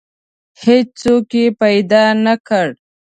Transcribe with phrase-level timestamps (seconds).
[0.63, 2.67] هیڅوک یې پیدا نه کړ.